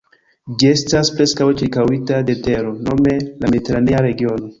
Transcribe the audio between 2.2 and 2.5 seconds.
de